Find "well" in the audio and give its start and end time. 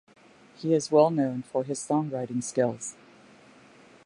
0.91-1.11